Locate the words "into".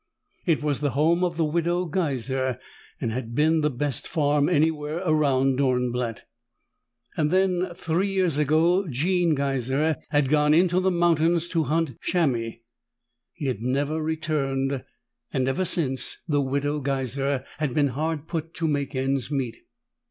10.55-10.79